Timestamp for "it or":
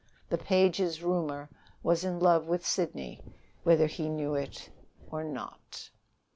4.33-5.23